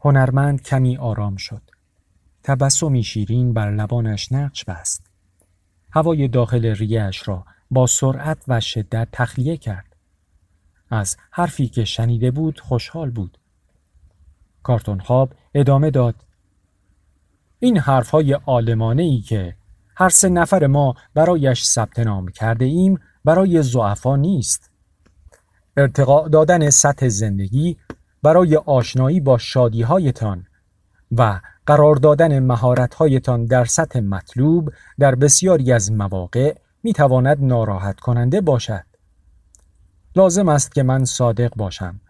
هنرمند 0.00 0.62
کمی 0.62 0.96
آرام 0.96 1.36
شد. 1.36 1.62
تبسمی 2.42 3.02
شیرین 3.02 3.52
بر 3.52 3.70
لبانش 3.70 4.32
نقش 4.32 4.64
بست. 4.64 5.06
هوای 5.92 6.28
داخل 6.28 6.66
ریهش 6.66 7.28
را 7.28 7.44
با 7.70 7.86
سرعت 7.86 8.44
و 8.48 8.60
شدت 8.60 9.08
تخلیه 9.12 9.56
کرد. 9.56 9.96
از 10.90 11.16
حرفی 11.30 11.68
که 11.68 11.84
شنیده 11.84 12.30
بود 12.30 12.60
خوشحال 12.60 13.10
بود. 13.10 13.38
کارتون 14.62 15.00
خواب 15.00 15.32
ادامه 15.54 15.90
داد. 15.90 16.14
این 17.58 17.78
حرفهای 17.78 18.34
آلمانه 18.34 19.02
ای 19.02 19.20
که 19.20 19.56
هر 19.96 20.08
سه 20.08 20.28
نفر 20.28 20.66
ما 20.66 20.94
برایش 21.14 21.64
ثبت 21.64 21.98
نام 21.98 22.28
کرده 22.28 22.64
ایم 22.64 23.00
برای 23.24 23.62
زعفا 23.62 24.16
نیست. 24.16 24.70
ارتقاء 25.76 26.28
دادن 26.28 26.70
سطح 26.70 27.08
زندگی 27.08 27.76
برای 28.22 28.56
آشنایی 28.56 29.20
با 29.20 29.38
شادیهایتان 29.38 30.46
و 31.12 31.40
قرار 31.66 31.94
دادن 31.94 32.38
مهارتهایتان 32.38 33.46
در 33.46 33.64
سطح 33.64 34.00
مطلوب 34.00 34.72
در 34.98 35.14
بسیاری 35.14 35.72
از 35.72 35.92
مواقع 35.92 36.54
می 36.82 36.92
تواند 36.92 37.38
ناراحت 37.40 38.00
کننده 38.00 38.40
باشد. 38.40 38.84
لازم 40.16 40.48
است 40.48 40.74
که 40.74 40.82
من 40.82 41.04
صادق 41.04 41.54
باشم. 41.56 42.00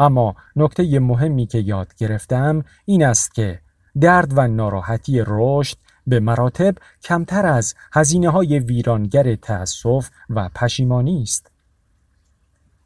اما 0.00 0.36
نکته 0.56 1.00
مهمی 1.00 1.46
که 1.46 1.58
یاد 1.58 1.94
گرفتم 1.94 2.64
این 2.84 3.04
است 3.04 3.34
که 3.34 3.60
درد 4.00 4.38
و 4.38 4.48
ناراحتی 4.48 5.24
رشد 5.26 5.76
به 6.06 6.20
مراتب 6.20 6.74
کمتر 7.02 7.46
از 7.46 7.74
هزینه 7.92 8.30
های 8.30 8.58
ویرانگر 8.58 9.34
تأسف 9.34 10.10
و 10.30 10.48
پشیمانی 10.54 11.22
است. 11.22 11.50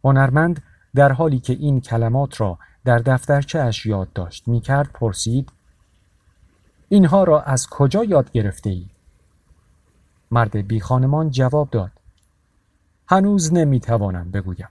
هنرمند 0.05 0.63
در 0.97 1.13
حالی 1.13 1.41
که 1.41 1.53
این 1.53 1.81
کلمات 1.81 2.41
را 2.41 2.59
در 2.85 2.99
دفترچه 2.99 3.61
اش 3.61 3.87
یادداشت 3.87 4.49
می 4.49 4.61
کرد 4.61 4.91
پرسید 4.93 5.53
اینها 6.89 7.25
را 7.25 7.43
از 7.43 7.67
کجا 7.71 8.05
یاد 8.05 8.33
گرفته 8.33 8.71
ای؟ 8.71 8.87
مرد 10.31 10.57
بی 10.57 10.81
خانمان 10.81 11.31
جواب 11.31 11.71
داد 11.71 11.93
هنوز 13.09 13.53
نمی 13.53 13.81
توانم 13.81 14.31
بگویم 14.31 14.69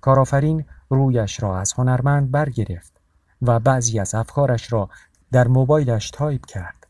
کارآفرین 0.00 0.64
رویش 0.88 1.42
را 1.42 1.58
از 1.58 1.72
هنرمند 1.72 2.30
برگرفت 2.30 2.92
و 3.42 3.60
بعضی 3.60 3.98
از 3.98 4.14
افکارش 4.14 4.72
را 4.72 4.88
در 5.32 5.48
موبایلش 5.48 6.10
تایپ 6.10 6.46
کرد 6.46 6.86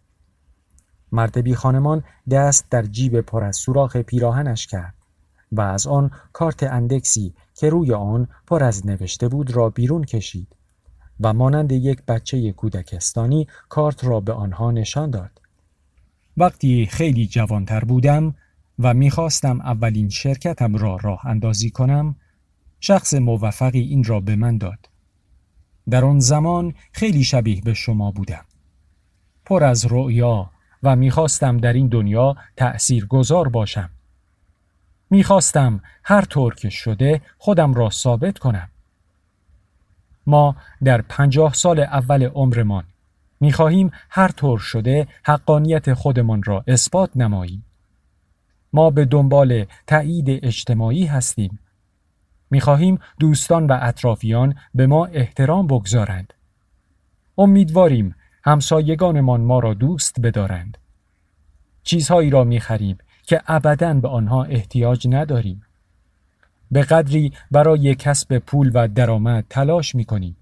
مرد 1.12 1.38
بی 1.38 1.54
خانمان 1.54 2.04
دست 2.30 2.66
در 2.70 2.82
جیب 2.82 3.20
پر 3.20 3.44
از 3.44 3.56
سوراخ 3.56 3.96
پیراهنش 3.96 4.66
کرد 4.66 4.94
و 5.52 5.60
از 5.60 5.86
آن 5.86 6.10
کارت 6.32 6.62
اندکسی 6.62 7.34
که 7.58 7.70
روی 7.70 7.92
آن 7.92 8.28
پر 8.46 8.64
از 8.64 8.86
نوشته 8.86 9.28
بود 9.28 9.50
را 9.50 9.70
بیرون 9.70 10.04
کشید 10.04 10.56
و 11.20 11.32
مانند 11.32 11.72
یک 11.72 12.02
بچه 12.02 12.52
کودکستانی 12.52 13.46
کارت 13.68 14.04
را 14.04 14.20
به 14.20 14.32
آنها 14.32 14.70
نشان 14.70 15.10
داد. 15.10 15.40
وقتی 16.36 16.86
خیلی 16.86 17.26
جوانتر 17.26 17.80
بودم 17.80 18.34
و 18.78 18.94
می‌خواستم 18.94 19.60
اولین 19.60 20.08
شرکتم 20.08 20.76
را 20.76 20.96
راه 21.02 21.26
اندازی 21.26 21.70
کنم، 21.70 22.16
شخص 22.80 23.14
موفقی 23.14 23.80
این 23.80 24.04
را 24.04 24.20
به 24.20 24.36
من 24.36 24.58
داد. 24.58 24.88
در 25.90 26.04
آن 26.04 26.20
زمان 26.20 26.74
خیلی 26.92 27.24
شبیه 27.24 27.60
به 27.60 27.74
شما 27.74 28.10
بودم. 28.10 28.44
پر 29.44 29.64
از 29.64 29.86
رؤیا 29.86 30.50
و 30.82 30.96
می‌خواستم 30.96 31.56
در 31.56 31.72
این 31.72 31.88
دنیا 31.88 32.36
تأثیر 32.56 33.06
گذار 33.06 33.48
باشم. 33.48 33.90
می‌خواستم 35.10 35.80
هر 36.04 36.22
طور 36.22 36.54
که 36.54 36.68
شده 36.70 37.20
خودم 37.38 37.74
را 37.74 37.90
ثابت 37.90 38.38
کنم. 38.38 38.68
ما 40.26 40.56
در 40.84 41.00
پنجاه 41.00 41.54
سال 41.54 41.80
اول 41.80 42.22
عمرمان 42.22 42.84
می‌خواهیم 43.40 43.90
هر 44.10 44.28
طور 44.28 44.58
شده 44.58 45.08
حقانیت 45.24 45.94
خودمان 45.94 46.42
را 46.42 46.64
اثبات 46.66 47.10
نماییم. 47.16 47.64
ما 48.72 48.90
به 48.90 49.04
دنبال 49.04 49.66
تایید 49.86 50.44
اجتماعی 50.44 51.06
هستیم. 51.06 51.58
می‌خواهیم 52.50 52.98
دوستان 53.20 53.66
و 53.66 53.78
اطرافیان 53.82 54.54
به 54.74 54.86
ما 54.86 55.06
احترام 55.06 55.66
بگذارند. 55.66 56.34
امیدواریم 57.38 58.14
همسایگانمان 58.44 59.40
ما 59.40 59.58
را 59.58 59.74
دوست 59.74 60.20
بدارند. 60.20 60.78
چیزهایی 61.82 62.30
را 62.30 62.44
می‌خریم 62.44 62.98
که 63.28 63.42
ابدا 63.46 63.94
به 63.94 64.08
آنها 64.08 64.44
احتیاج 64.44 65.08
نداریم. 65.10 65.62
به 66.70 66.82
قدری 66.82 67.32
برای 67.50 67.94
کسب 67.94 68.38
پول 68.38 68.70
و 68.74 68.88
درآمد 68.88 69.44
تلاش 69.50 69.94
می 69.94 70.04
کنیم 70.04 70.36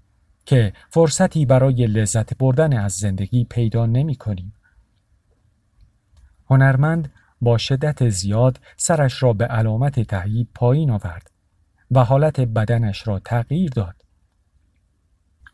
که 0.45 0.73
فرصتی 0.89 1.45
برای 1.45 1.87
لذت 1.87 2.37
بردن 2.37 2.77
از 2.77 2.93
زندگی 2.93 3.43
پیدا 3.43 3.85
نمی 3.85 4.15
کنیم. 4.15 4.53
هنرمند 6.49 7.11
با 7.41 7.57
شدت 7.57 8.09
زیاد 8.09 8.59
سرش 8.77 9.23
را 9.23 9.33
به 9.33 9.45
علامت 9.45 9.99
تهیید 9.99 10.47
پایین 10.55 10.91
آورد 10.91 11.31
و 11.91 12.03
حالت 12.03 12.39
بدنش 12.39 13.07
را 13.07 13.19
تغییر 13.19 13.69
داد. 13.69 13.95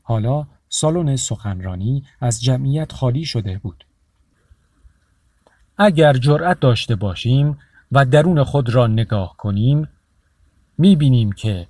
حالا 0.01 0.47
سالن 0.69 1.15
سخنرانی 1.15 2.03
از 2.19 2.41
جمعیت 2.41 2.91
خالی 2.91 3.25
شده 3.25 3.57
بود. 3.57 3.85
اگر 5.77 6.13
جرأت 6.13 6.59
داشته 6.59 6.95
باشیم 6.95 7.57
و 7.91 8.05
درون 8.05 8.43
خود 8.43 8.69
را 8.69 8.87
نگاه 8.87 9.37
کنیم 9.37 9.87
می 10.77 10.95
بینیم 10.95 11.31
که 11.31 11.67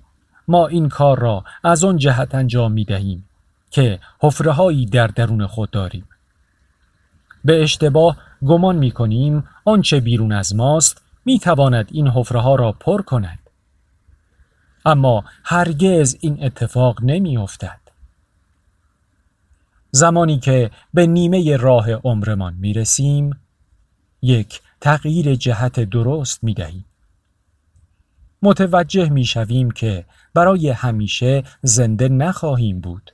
ما 0.48 0.66
این 0.66 0.88
کار 0.88 1.18
را 1.18 1.44
از 1.64 1.84
آن 1.84 1.96
جهت 1.96 2.34
انجام 2.34 2.72
می 2.72 2.84
دهیم 2.84 3.28
که 3.70 4.00
حفره 4.20 4.84
در 4.84 5.06
درون 5.06 5.46
خود 5.46 5.70
داریم. 5.70 6.08
به 7.44 7.62
اشتباه 7.62 8.16
گمان 8.46 8.76
می 8.76 8.90
کنیم 8.90 9.44
آنچه 9.64 10.00
بیرون 10.00 10.32
از 10.32 10.54
ماست 10.54 11.02
می 11.24 11.38
تواند 11.38 11.88
این 11.92 12.08
حفره 12.08 12.40
ها 12.40 12.54
را 12.54 12.72
پر 12.72 13.02
کند. 13.02 13.38
اما 14.84 15.24
هرگز 15.44 16.16
این 16.20 16.44
اتفاق 16.44 17.02
نمی 17.02 17.36
افتد. 17.36 17.80
زمانی 19.90 20.38
که 20.38 20.70
به 20.94 21.06
نیمه 21.06 21.56
راه 21.56 21.92
عمرمان 21.92 22.54
می 22.54 22.72
رسیم 22.72 23.43
یک 24.24 24.60
تغییر 24.80 25.34
جهت 25.34 25.80
درست 25.80 26.44
می 26.44 26.54
دهیم. 26.54 26.84
متوجه 28.42 29.08
می 29.08 29.24
شویم 29.24 29.70
که 29.70 30.04
برای 30.34 30.70
همیشه 30.70 31.42
زنده 31.62 32.08
نخواهیم 32.08 32.80
بود. 32.80 33.10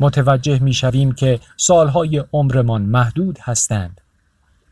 متوجه 0.00 0.58
می 0.58 0.72
شویم 0.72 1.12
که 1.12 1.40
سالهای 1.56 2.24
عمرمان 2.32 2.82
محدود 2.82 3.38
هستند 3.38 4.00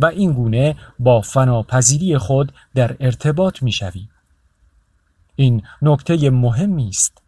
و 0.01 0.07
این 0.07 0.33
گونه 0.33 0.77
با 0.99 1.21
فناپذیری 1.21 2.19
خود 2.19 2.53
در 2.75 2.97
ارتباط 3.01 3.63
می 3.63 3.73
شویم. 3.73 4.11
این 5.37 5.63
نکته 5.83 6.31
مهمی 6.31 6.89
است. 6.89 7.23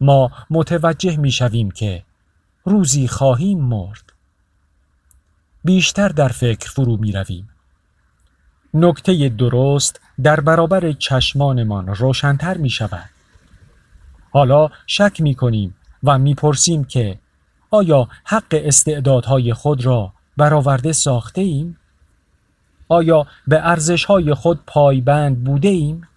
ما 0.00 0.30
متوجه 0.50 1.16
می 1.16 1.30
شویم 1.30 1.70
که 1.70 2.02
روزی 2.64 3.08
خواهیم 3.08 3.60
مرد. 3.60 4.15
بیشتر 5.66 6.08
در 6.08 6.28
فکر 6.28 6.70
فرو 6.70 6.96
می 6.96 7.12
رویم. 7.12 7.48
نکته 8.74 9.28
درست 9.28 10.00
در 10.22 10.40
برابر 10.40 10.92
چشمانمان 10.92 11.86
روشنتر 11.86 12.56
می 12.56 12.70
شود. 12.70 13.10
حالا 14.30 14.68
شک 14.86 15.20
می 15.20 15.34
کنیم 15.34 15.74
و 16.02 16.18
می 16.18 16.34
پرسیم 16.34 16.84
که 16.84 17.18
آیا 17.70 18.08
حق 18.24 18.60
استعدادهای 18.64 19.54
خود 19.54 19.86
را 19.86 20.12
برآورده 20.36 20.92
ساخته 20.92 21.40
ایم؟ 21.40 21.78
آیا 22.88 23.26
به 23.46 23.68
ارزشهای 23.68 24.34
خود 24.34 24.60
پایبند 24.66 25.44
بوده 25.44 25.68
ایم؟ 25.68 26.08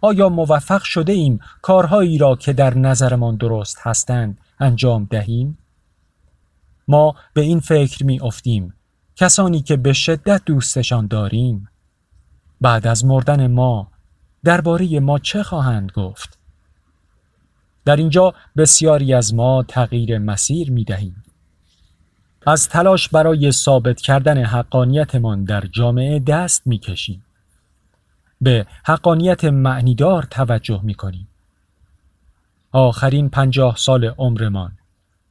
آیا 0.00 0.28
موفق 0.28 0.82
شده 0.82 1.12
ایم 1.12 1.40
کارهایی 1.62 2.18
را 2.18 2.36
که 2.36 2.52
در 2.52 2.78
نظرمان 2.78 3.36
درست 3.36 3.78
هستند 3.82 4.38
انجام 4.60 5.04
دهیم؟ 5.10 5.58
ما 6.90 7.14
به 7.34 7.40
این 7.40 7.60
فکر 7.60 8.04
می 8.04 8.20
افتیم 8.20 8.74
کسانی 9.16 9.62
که 9.62 9.76
به 9.76 9.92
شدت 9.92 10.42
دوستشان 10.46 11.06
داریم 11.06 11.68
بعد 12.60 12.86
از 12.86 13.04
مردن 13.04 13.46
ما 13.46 13.90
درباره 14.44 15.00
ما 15.00 15.18
چه 15.18 15.42
خواهند 15.42 15.92
گفت؟ 15.92 16.38
در 17.84 17.96
اینجا 17.96 18.34
بسیاری 18.56 19.14
از 19.14 19.34
ما 19.34 19.62
تغییر 19.62 20.18
مسیر 20.18 20.70
می 20.70 20.84
دهیم. 20.84 21.22
از 22.46 22.68
تلاش 22.68 23.08
برای 23.08 23.52
ثابت 23.52 24.00
کردن 24.00 24.44
حقانیتمان 24.44 25.44
در 25.44 25.60
جامعه 25.60 26.18
دست 26.18 26.66
می 26.66 26.78
کشیم. 26.78 27.24
به 28.40 28.66
حقانیت 28.84 29.44
معنیدار 29.44 30.22
توجه 30.22 30.80
می 30.82 30.94
کنیم. 30.94 31.28
آخرین 32.72 33.28
پنجاه 33.28 33.76
عمر 33.88 34.14
عمرمان 34.18 34.72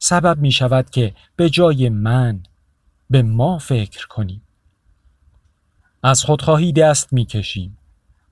سبب 0.02 0.38
می 0.38 0.52
شود 0.52 0.90
که 0.90 1.14
به 1.36 1.50
جای 1.50 1.88
من 1.88 2.42
به 3.10 3.22
ما 3.22 3.58
فکر 3.58 4.06
کنیم. 4.06 4.42
از 6.02 6.24
خودخواهی 6.24 6.72
دست 6.72 7.12
می 7.12 7.24
کشیم 7.24 7.78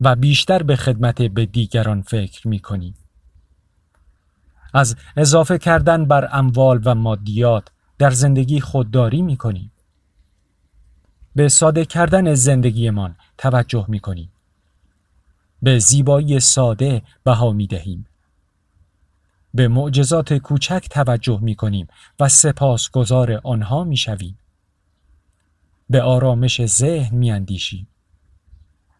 و 0.00 0.16
بیشتر 0.16 0.62
به 0.62 0.76
خدمت 0.76 1.22
به 1.22 1.46
دیگران 1.46 2.02
فکر 2.02 2.48
می 2.48 2.58
کنیم. 2.58 2.94
از 4.74 4.96
اضافه 5.16 5.58
کردن 5.58 6.04
بر 6.04 6.28
اموال 6.32 6.80
و 6.84 6.94
مادیات 6.94 7.68
در 7.98 8.10
زندگی 8.10 8.60
خودداری 8.60 9.22
می 9.22 9.36
کنیم. 9.36 9.72
به 11.34 11.48
ساده 11.48 11.84
کردن 11.84 12.34
زندگیمان 12.34 13.16
توجه 13.38 13.84
می 13.88 14.00
کنیم. 14.00 14.32
به 15.62 15.78
زیبایی 15.78 16.40
ساده 16.40 17.02
بها 17.24 17.52
می 17.52 17.66
دهیم. 17.66 18.07
به 19.58 19.68
معجزات 19.68 20.34
کوچک 20.34 20.86
توجه 20.90 21.38
می 21.42 21.54
کنیم 21.54 21.86
و 22.20 22.28
سپاسگزار 22.28 23.40
آنها 23.44 23.84
می 23.84 23.96
شویم. 23.96 24.38
به 25.90 26.02
آرامش 26.02 26.66
ذهن 26.66 27.16
می 27.16 27.30
اندیشیم. 27.30 27.88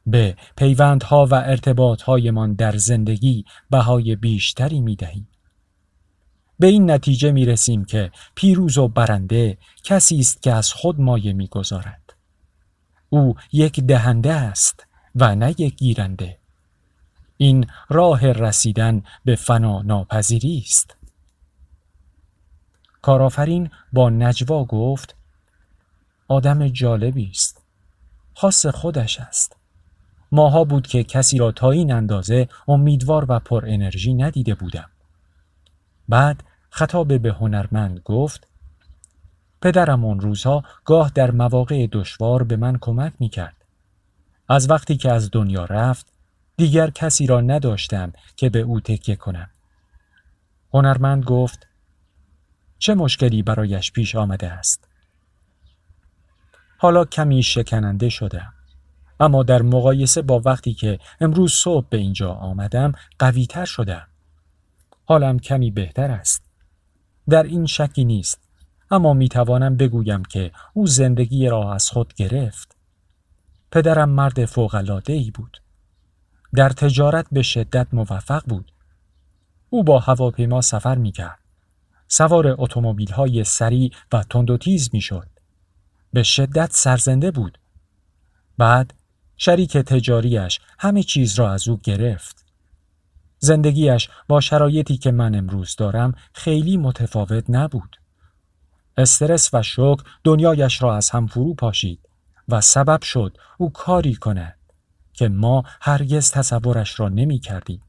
به 0.06 0.36
پیوندها 0.56 1.26
و 1.26 1.34
ارتباطهایمان 1.34 2.54
در 2.54 2.76
زندگی 2.76 3.44
بهای 3.70 4.16
بیشتری 4.16 4.80
می 4.80 4.96
دهیم. 4.96 5.28
به 6.58 6.66
این 6.66 6.90
نتیجه 6.90 7.32
می 7.32 7.44
رسیم 7.44 7.84
که 7.84 8.10
پیروز 8.34 8.78
و 8.78 8.88
برنده 8.88 9.58
کسی 9.84 10.18
است 10.18 10.42
که 10.42 10.52
از 10.52 10.72
خود 10.72 11.00
مایه 11.00 11.32
می 11.32 11.46
گذارد. 11.46 12.14
او 13.08 13.34
یک 13.52 13.80
دهنده 13.80 14.32
است 14.32 14.86
و 15.14 15.34
نه 15.34 15.50
یک 15.50 15.76
گیرنده. 15.76 16.38
این 17.40 17.66
راه 17.88 18.32
رسیدن 18.32 19.02
به 19.24 19.36
فنا 19.36 19.82
ناپذیری 19.82 20.62
است. 20.66 20.96
کارآفرین 23.02 23.70
با 23.92 24.10
نجوا 24.10 24.64
گفت 24.64 25.16
آدم 26.28 26.68
جالبی 26.68 27.30
است. 27.30 27.62
خاص 28.34 28.66
خودش 28.66 29.20
است. 29.20 29.56
ماها 30.32 30.64
بود 30.64 30.86
که 30.86 31.04
کسی 31.04 31.38
را 31.38 31.52
تا 31.52 31.70
این 31.70 31.92
اندازه 31.92 32.48
امیدوار 32.68 33.26
و 33.28 33.38
پر 33.38 33.64
انرژی 33.66 34.14
ندیده 34.14 34.54
بودم. 34.54 34.90
بعد 36.08 36.44
خطاب 36.70 37.18
به 37.18 37.32
هنرمند 37.32 38.00
گفت 38.00 38.48
پدرم 39.62 40.04
اون 40.04 40.20
روزها 40.20 40.62
گاه 40.84 41.10
در 41.14 41.30
مواقع 41.30 41.86
دشوار 41.92 42.42
به 42.42 42.56
من 42.56 42.78
کمک 42.80 43.12
می 43.18 43.28
کرد. 43.28 43.64
از 44.48 44.70
وقتی 44.70 44.96
که 44.96 45.12
از 45.12 45.30
دنیا 45.32 45.64
رفت 45.64 46.17
دیگر 46.58 46.90
کسی 46.90 47.26
را 47.26 47.40
نداشتم 47.40 48.12
که 48.36 48.50
به 48.50 48.58
او 48.58 48.80
تکیه 48.80 49.16
کنم. 49.16 49.50
هنرمند 50.74 51.24
گفت 51.24 51.66
چه 52.78 52.94
مشکلی 52.94 53.42
برایش 53.42 53.92
پیش 53.92 54.16
آمده 54.16 54.50
است؟ 54.50 54.88
حالا 56.78 57.04
کمی 57.04 57.42
شکننده 57.42 58.08
شدم. 58.08 58.52
اما 59.20 59.42
در 59.42 59.62
مقایسه 59.62 60.22
با 60.22 60.42
وقتی 60.44 60.74
که 60.74 60.98
امروز 61.20 61.52
صبح 61.52 61.86
به 61.90 61.96
اینجا 61.96 62.30
آمدم 62.32 62.92
قویتر 63.18 63.64
شدم. 63.64 64.06
حالم 65.04 65.38
کمی 65.38 65.70
بهتر 65.70 66.10
است. 66.10 66.44
در 67.28 67.42
این 67.42 67.66
شکی 67.66 68.04
نیست. 68.04 68.40
اما 68.90 69.14
می 69.14 69.28
توانم 69.28 69.76
بگویم 69.76 70.22
که 70.24 70.52
او 70.74 70.86
زندگی 70.86 71.48
را 71.48 71.74
از 71.74 71.88
خود 71.88 72.14
گرفت. 72.14 72.76
پدرم 73.72 74.08
مرد 74.08 74.44
فوقلاده 74.44 75.12
ای 75.12 75.30
بود. 75.30 75.60
در 76.54 76.70
تجارت 76.70 77.26
به 77.32 77.42
شدت 77.42 77.86
موفق 77.92 78.42
بود. 78.46 78.72
او 79.70 79.84
با 79.84 79.98
هواپیما 79.98 80.60
سفر 80.60 80.98
می 80.98 81.12
کرد. 81.12 81.38
سوار 82.08 82.54
اتومبیل 82.58 83.12
های 83.12 83.44
سریع 83.44 83.92
و 84.12 84.22
تند 84.22 84.50
و 84.50 84.56
تیز 84.56 84.90
می 84.92 85.00
شد. 85.00 85.28
به 86.12 86.22
شدت 86.22 86.72
سرزنده 86.72 87.30
بود. 87.30 87.58
بعد 88.58 88.94
شریک 89.36 89.76
تجاریش 89.76 90.60
همه 90.78 91.02
چیز 91.02 91.38
را 91.38 91.52
از 91.52 91.68
او 91.68 91.76
گرفت. 91.76 92.44
زندگیش 93.38 94.08
با 94.28 94.40
شرایطی 94.40 94.96
که 94.96 95.10
من 95.10 95.34
امروز 95.34 95.76
دارم 95.76 96.14
خیلی 96.32 96.76
متفاوت 96.76 97.44
نبود. 97.48 97.96
استرس 98.96 99.54
و 99.54 99.62
شوک 99.62 99.98
دنیایش 100.24 100.82
را 100.82 100.96
از 100.96 101.10
هم 101.10 101.26
فرو 101.26 101.54
پاشید 101.54 102.08
و 102.48 102.60
سبب 102.60 103.02
شد 103.02 103.38
او 103.58 103.72
کاری 103.72 104.14
کند 104.14 104.57
که 105.18 105.28
ما 105.28 105.62
هرگز 105.80 106.30
تصورش 106.30 107.00
را 107.00 107.08
نمی 107.08 107.38
کردیم. 107.38 107.82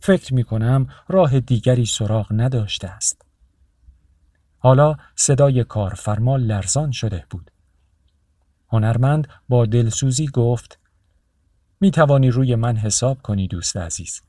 فکر 0.00 0.34
می 0.34 0.44
کنم 0.44 0.86
راه 1.08 1.40
دیگری 1.40 1.86
سراغ 1.86 2.26
نداشته 2.30 2.88
است. 2.88 3.22
حالا 4.58 4.96
صدای 5.16 5.64
کارفرما 5.64 6.36
لرزان 6.36 6.90
شده 6.90 7.24
بود. 7.30 7.50
هنرمند 8.68 9.28
با 9.48 9.66
دلسوزی 9.66 10.26
گفت 10.26 10.78
می 11.80 11.90
توانی 11.90 12.30
روی 12.30 12.54
من 12.54 12.76
حساب 12.76 13.22
کنی 13.22 13.48
دوست 13.48 13.76
عزیز. 13.76 14.22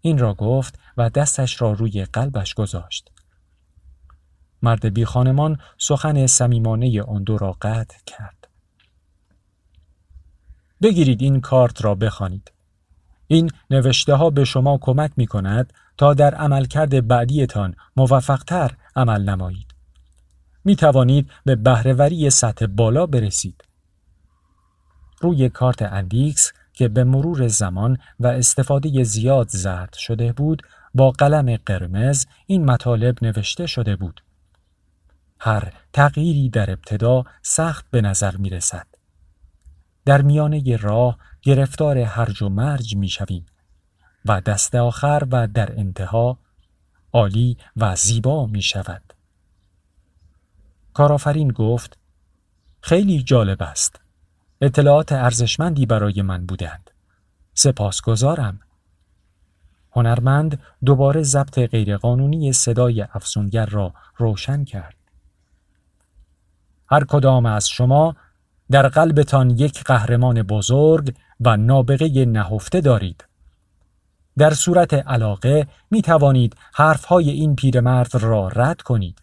این 0.00 0.18
را 0.18 0.34
گفت 0.34 0.78
و 0.96 1.10
دستش 1.10 1.62
را 1.62 1.72
روی 1.72 2.04
قلبش 2.04 2.54
گذاشت. 2.54 3.10
مرد 4.62 4.94
بی 4.94 5.04
خانمان 5.04 5.58
سخن 5.78 6.26
سمیمانه 6.26 7.02
آن 7.02 7.22
دو 7.22 7.38
را 7.38 7.52
قطع 7.62 7.98
کرد. 8.06 8.41
بگیرید 10.82 11.22
این 11.22 11.40
کارت 11.40 11.84
را 11.84 11.94
بخوانید. 11.94 12.52
این 13.26 13.50
نوشته 13.70 14.14
ها 14.14 14.30
به 14.30 14.44
شما 14.44 14.78
کمک 14.80 15.10
می 15.16 15.26
کند 15.26 15.72
تا 15.96 16.14
در 16.14 16.34
عملکرد 16.34 17.08
بعدیتان 17.08 17.74
موفقتر 17.96 18.76
عمل 18.96 19.22
نمایید. 19.22 19.66
می 20.64 20.76
توانید 20.76 21.30
به 21.44 21.56
بهرهوری 21.56 22.30
سطح 22.30 22.66
بالا 22.66 23.06
برسید. 23.06 23.64
روی 25.20 25.48
کارت 25.48 25.82
اندیکس 25.82 26.52
که 26.72 26.88
به 26.88 27.04
مرور 27.04 27.48
زمان 27.48 27.98
و 28.20 28.26
استفاده 28.26 29.04
زیاد 29.04 29.48
زرد 29.48 29.94
شده 29.94 30.32
بود 30.32 30.62
با 30.94 31.10
قلم 31.10 31.56
قرمز 31.56 32.26
این 32.46 32.64
مطالب 32.64 33.24
نوشته 33.24 33.66
شده 33.66 33.96
بود. 33.96 34.22
هر 35.40 35.72
تغییری 35.92 36.48
در 36.48 36.70
ابتدا 36.70 37.24
سخت 37.42 37.84
به 37.90 38.00
نظر 38.00 38.36
می 38.36 38.50
رسد. 38.50 38.91
در 40.04 40.22
میانه 40.22 40.76
راه 40.76 41.18
گرفتار 41.42 41.98
هرج 41.98 42.42
و 42.42 42.48
مرج 42.48 42.96
می 42.96 43.08
شویم 43.08 43.46
و 44.24 44.40
دست 44.40 44.74
آخر 44.74 45.26
و 45.30 45.46
در 45.46 45.72
انتها 45.78 46.38
عالی 47.12 47.56
و 47.76 47.96
زیبا 47.96 48.46
می 48.46 48.62
شود. 48.62 49.02
کارآفرین 50.94 51.48
گفت 51.48 51.98
خیلی 52.80 53.22
جالب 53.22 53.62
است. 53.62 54.00
اطلاعات 54.60 55.12
ارزشمندی 55.12 55.86
برای 55.86 56.22
من 56.22 56.46
بودند. 56.46 56.90
سپاسگزارم. 57.54 58.60
هنرمند 59.92 60.60
دوباره 60.84 61.22
ضبط 61.22 61.58
غیرقانونی 61.58 62.52
صدای 62.52 63.02
افسونگر 63.02 63.66
را 63.66 63.94
روشن 64.16 64.64
کرد. 64.64 64.94
هر 66.90 67.04
کدام 67.04 67.46
از 67.46 67.68
شما 67.68 68.16
در 68.70 68.88
قلبتان 68.88 69.50
یک 69.50 69.84
قهرمان 69.84 70.42
بزرگ 70.42 71.14
و 71.40 71.56
نابغه 71.56 72.24
نهفته 72.24 72.80
دارید. 72.80 73.24
در 74.38 74.54
صورت 74.54 74.94
علاقه 74.94 75.66
می 75.90 76.02
توانید 76.02 76.56
حرفهای 76.74 77.30
این 77.30 77.56
پیرمرد 77.56 78.14
را 78.14 78.48
رد 78.48 78.82
کنید. 78.82 79.22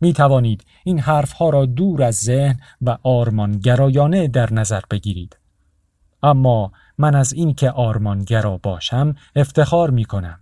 می 0.00 0.12
توانید 0.12 0.64
این 0.84 0.98
حرفها 0.98 1.50
را 1.50 1.66
دور 1.66 2.02
از 2.02 2.14
ذهن 2.14 2.60
و 2.80 2.98
آرمانگرایانه 3.02 4.28
در 4.28 4.52
نظر 4.52 4.80
بگیرید. 4.90 5.36
اما 6.22 6.72
من 6.98 7.14
از 7.14 7.32
این 7.32 7.54
که 7.54 7.70
آرمانگرا 7.70 8.56
باشم 8.56 9.14
افتخار 9.36 9.90
می 9.90 10.04
کنم. 10.04 10.40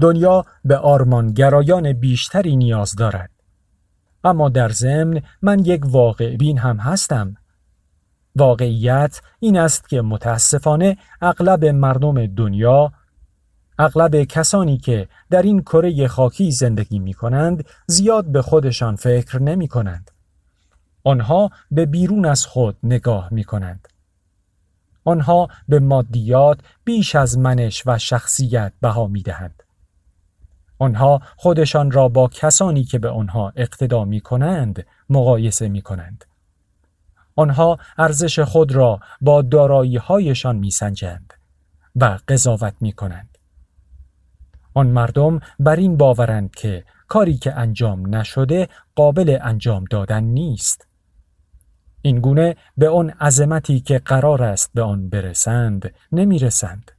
دنیا 0.00 0.44
به 0.64 0.76
آرمانگرایان 0.76 1.92
بیشتری 1.92 2.56
نیاز 2.56 2.96
دارد. 2.96 3.31
اما 4.24 4.48
در 4.48 4.68
ضمن 4.68 5.22
من 5.42 5.64
یک 5.64 5.82
واقع 5.84 6.36
بین 6.36 6.58
هم 6.58 6.76
هستم. 6.76 7.36
واقعیت 8.36 9.20
این 9.40 9.58
است 9.58 9.88
که 9.88 10.02
متاسفانه 10.02 10.96
اغلب 11.20 11.64
مردم 11.64 12.26
دنیا 12.26 12.92
اغلب 13.78 14.24
کسانی 14.24 14.78
که 14.78 15.08
در 15.30 15.42
این 15.42 15.62
کره 15.62 16.08
خاکی 16.08 16.50
زندگی 16.50 16.98
می 16.98 17.14
کنند 17.14 17.64
زیاد 17.86 18.32
به 18.32 18.42
خودشان 18.42 18.96
فکر 18.96 19.42
نمی 19.42 19.68
کنند. 19.68 20.10
آنها 21.04 21.50
به 21.70 21.86
بیرون 21.86 22.26
از 22.26 22.46
خود 22.46 22.76
نگاه 22.82 23.28
می 23.30 23.44
کنند. 23.44 23.88
آنها 25.04 25.48
به 25.68 25.80
مادیات 25.80 26.60
بیش 26.84 27.14
از 27.14 27.38
منش 27.38 27.82
و 27.86 27.98
شخصیت 27.98 28.72
بها 28.80 29.06
می 29.06 29.22
دهند. 29.22 29.62
آنها 30.82 31.20
خودشان 31.36 31.90
را 31.90 32.08
با 32.08 32.28
کسانی 32.28 32.84
که 32.84 32.98
به 32.98 33.08
آنها 33.08 33.52
اقتدا 33.56 34.04
می 34.04 34.20
کنند 34.20 34.86
مقایسه 35.10 35.68
می 35.68 35.82
کنند. 35.82 36.24
آنها 37.36 37.78
ارزش 37.98 38.40
خود 38.40 38.72
را 38.72 39.00
با 39.20 39.42
دارایی 39.42 39.96
هایشان 39.96 40.56
می 40.56 40.70
سنجند 40.70 41.34
و 41.96 42.18
قضاوت 42.28 42.74
می 42.80 42.92
کنند. 42.92 43.38
آن 44.74 44.86
مردم 44.86 45.40
بر 45.58 45.76
این 45.76 45.96
باورند 45.96 46.54
که 46.54 46.84
کاری 47.08 47.36
که 47.36 47.52
انجام 47.54 48.14
نشده 48.14 48.68
قابل 48.94 49.38
انجام 49.42 49.84
دادن 49.84 50.24
نیست. 50.24 50.86
این 52.02 52.20
گونه 52.20 52.56
به 52.76 52.88
آن 52.88 53.10
عظمتی 53.10 53.80
که 53.80 53.98
قرار 53.98 54.42
است 54.42 54.70
به 54.74 54.82
آن 54.82 55.08
برسند 55.08 55.94
نمی 56.12 56.38
رسند. 56.38 56.90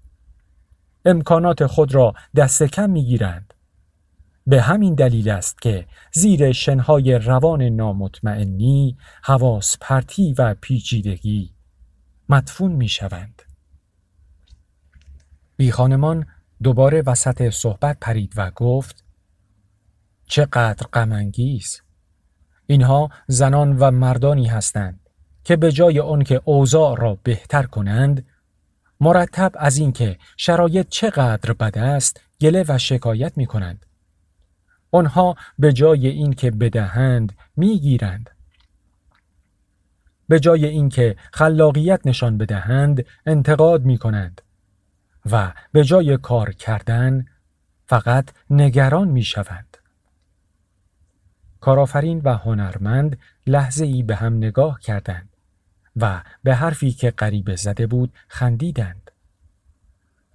امکانات 1.05 1.65
خود 1.65 1.95
را 1.95 2.13
دست 2.35 2.63
کم 2.63 2.89
می 2.89 3.05
گیرند. 3.05 3.53
به 4.47 4.61
همین 4.61 4.95
دلیل 4.95 5.29
است 5.29 5.61
که 5.61 5.87
زیر 6.13 6.51
شنهای 6.51 7.13
روان 7.13 7.61
نامطمئنی 7.61 8.97
حواس 9.23 9.77
پرتی 9.81 10.35
و 10.37 10.55
پیچیدگی 10.61 11.53
مدفون 12.29 12.71
می 12.71 12.87
شوند. 12.87 13.41
بی 15.57 15.71
خانمان 15.71 16.25
دوباره 16.63 17.03
وسط 17.05 17.49
صحبت 17.49 17.97
پرید 18.01 18.33
و 18.35 18.51
گفت 18.51 19.03
چقدر 20.25 20.87
غمانگیز 20.93 21.81
اینها 22.67 23.09
زنان 23.27 23.77
و 23.77 23.91
مردانی 23.91 24.47
هستند 24.47 25.09
که 25.43 25.55
به 25.55 25.71
جای 25.71 25.99
آنکه 25.99 26.41
اوضاع 26.45 26.97
را 26.97 27.17
بهتر 27.23 27.63
کنند 27.63 28.25
مرتب 28.99 29.51
از 29.55 29.77
اینکه 29.77 30.17
شرایط 30.37 30.87
چقدر 30.89 31.53
بد 31.53 31.77
است 31.77 32.21
گله 32.41 32.65
و 32.67 32.77
شکایت 32.77 33.37
می 33.37 33.45
کنند. 33.45 33.85
آنها 34.93 35.35
به 35.59 35.73
جای 35.73 36.07
اینکه 36.07 36.51
بدهند 36.51 37.33
می‌گیرند. 37.55 38.29
به 40.27 40.39
جای 40.39 40.65
اینکه 40.65 41.15
خلاقیت 41.31 42.01
نشان 42.05 42.37
بدهند 42.37 43.05
انتقاد 43.25 43.85
می 43.85 43.97
کنند 43.97 44.41
و 45.31 45.53
به 45.71 45.83
جای 45.83 46.17
کار 46.17 46.51
کردن 46.51 47.25
فقط 47.85 48.29
نگران 48.49 49.07
می 49.07 49.23
شوند. 49.23 49.77
کارآفرین 51.59 52.21
و 52.23 52.37
هنرمند 52.37 53.17
لحظه 53.47 53.85
ای 53.85 54.03
به 54.03 54.15
هم 54.15 54.37
نگاه 54.37 54.79
کردند 54.79 55.29
و 55.95 56.23
به 56.43 56.55
حرفی 56.55 56.91
که 56.91 57.11
غریبه 57.11 57.55
زده 57.55 57.87
بود 57.87 58.13
خندیدند. 58.27 59.02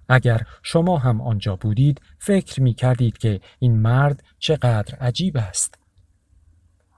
اگر 0.09 0.41
شما 0.63 0.97
هم 0.97 1.21
آنجا 1.21 1.55
بودید 1.55 2.01
فکر 2.17 2.61
می 2.61 2.73
کردید 2.73 3.17
که 3.17 3.41
این 3.59 3.77
مرد 3.77 4.23
چقدر 4.39 4.95
عجیب 4.95 5.37
است. 5.37 5.75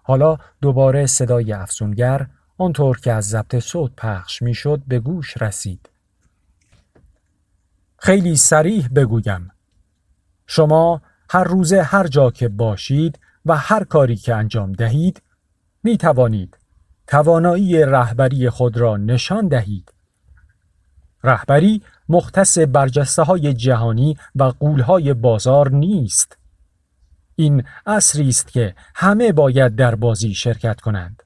حالا 0.03 0.37
دوباره 0.61 1.05
صدای 1.05 1.53
افسونگر 1.53 2.27
آنطور 2.57 2.99
که 2.99 3.11
از 3.11 3.29
ضبط 3.29 3.59
صوت 3.59 3.91
پخش 3.97 4.41
می 4.41 4.53
شد 4.53 4.81
به 4.87 4.99
گوش 4.99 5.41
رسید. 5.41 5.89
خیلی 7.97 8.35
سریح 8.35 8.87
بگویم. 8.87 9.51
شما 10.47 11.01
هر 11.29 11.43
روزه 11.43 11.81
هر 11.81 12.07
جا 12.07 12.31
که 12.31 12.47
باشید 12.49 13.19
و 13.45 13.57
هر 13.57 13.83
کاری 13.83 14.15
که 14.15 14.35
انجام 14.35 14.73
دهید 14.73 15.21
می 15.83 15.97
توانید 15.97 16.57
توانایی 17.07 17.85
رهبری 17.85 18.49
خود 18.49 18.77
را 18.77 18.97
نشان 18.97 19.47
دهید. 19.47 19.93
رهبری 21.23 21.81
مختص 22.11 22.57
برجسته 22.57 23.23
های 23.23 23.53
جهانی 23.53 24.17
و 24.35 24.43
قولهای 24.43 25.13
بازار 25.13 25.71
نیست. 25.71 26.37
این 27.35 27.63
اصری 27.85 28.29
است 28.29 28.47
که 28.47 28.75
همه 28.95 29.31
باید 29.31 29.75
در 29.75 29.95
بازی 29.95 30.33
شرکت 30.33 30.81
کنند. 30.81 31.23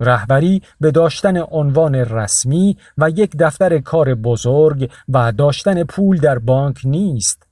رهبری 0.00 0.62
به 0.80 0.90
داشتن 0.90 1.36
عنوان 1.50 1.94
رسمی 1.94 2.76
و 2.98 3.10
یک 3.10 3.36
دفتر 3.38 3.78
کار 3.78 4.14
بزرگ 4.14 4.90
و 5.08 5.32
داشتن 5.32 5.84
پول 5.84 6.18
در 6.18 6.38
بانک 6.38 6.80
نیست. 6.84 7.46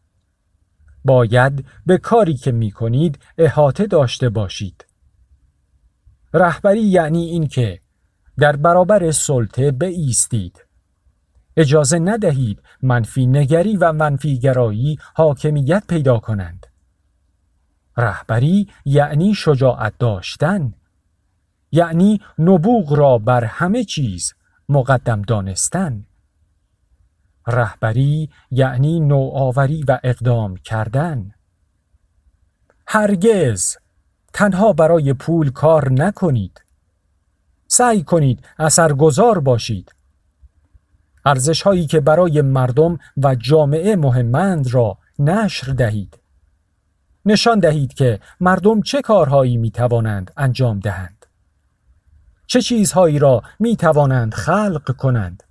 باید 1.05 1.65
به 1.87 1.99
کاری 1.99 2.35
که 2.35 2.53
می 2.53 2.71
کنید 2.71 3.19
احاطه 3.39 3.87
داشته 3.87 4.29
باشید. 4.29 4.87
رهبری 6.35 6.83
یعنی 6.83 7.25
اینکه 7.25 7.81
در 8.39 8.57
برابر 8.57 9.11
سلطه 9.11 9.75
ایستید. 9.81 10.68
اجازه 11.59 11.99
ندهید 11.99 12.63
منفی 12.83 13.27
نگری 13.27 13.77
و 13.77 13.93
منفی 13.93 14.39
گرایی 14.39 14.99
حاکمیت 15.15 15.83
پیدا 15.89 16.19
کنند. 16.19 16.67
رهبری 17.97 18.69
یعنی 18.85 19.35
شجاعت 19.35 19.95
داشتن. 19.99 20.75
یعنی 21.73 22.21
نبوغ 22.39 22.93
را 22.93 23.19
بر 23.19 23.45
همه 23.45 23.85
چیز 23.85 24.35
مقدم 24.69 25.23
دانستن. 25.23 26.07
رهبری 27.47 28.31
یعنی 28.51 29.01
نوآوری 29.01 29.85
و 29.89 29.99
اقدام 30.03 30.57
کردن. 30.57 31.31
هرگز 32.87 33.77
تنها 34.33 34.73
برای 34.73 35.13
پول 35.13 35.51
کار 35.51 35.93
نکنید. 35.93 36.65
سعی 37.67 38.03
کنید 38.03 38.45
اثرگذار 38.59 39.39
باشید. 39.39 39.98
ارزش 41.25 41.63
هایی 41.63 41.87
که 41.87 42.01
برای 42.01 42.43
مردم 42.43 42.99
و 43.17 43.35
جامعه 43.35 43.97
مهمند 43.97 44.75
را 44.75 44.99
نشر 45.19 45.73
دهید. 45.73 46.19
نشان 47.27 47.59
دهید 47.59 47.95
که 47.95 48.21
مردم 48.41 48.83
چه 48.83 49.03
کارهایی 49.03 49.57
می 49.57 49.71
توانند 49.71 50.31
انجام 50.37 50.81
دهند. 50.81 51.27
چه 52.47 52.63
چیزهایی 52.63 53.19
را 53.19 53.43
می 53.59 53.77
توانند 53.77 54.35
خلق 54.35 54.97
کنند. 54.97 55.43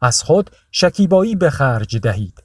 از 0.00 0.22
خود 0.22 0.50
شکیبایی 0.70 1.36
به 1.36 1.50
خرج 1.50 1.98
دهید. 1.98 2.42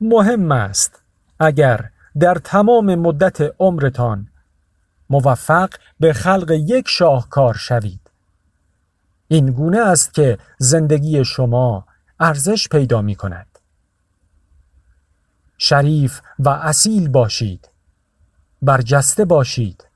مهم 0.00 0.52
است 0.52 1.02
اگر 1.40 1.90
در 2.18 2.34
تمام 2.34 2.94
مدت 2.94 3.54
عمرتان 3.58 4.28
موفق 5.10 5.70
به 6.00 6.12
خلق 6.12 6.50
یک 6.50 6.88
شاهکار 6.88 7.54
شوید. 7.54 7.99
این 9.32 9.50
گونه 9.50 9.78
است 9.78 10.14
که 10.14 10.38
زندگی 10.58 11.24
شما 11.24 11.86
ارزش 12.20 12.68
پیدا 12.68 13.02
می 13.02 13.14
کند. 13.14 13.46
شریف 15.58 16.20
و 16.38 16.48
اصیل 16.48 17.08
باشید. 17.08 17.68
برجسته 18.62 19.24
باشید. 19.24 19.86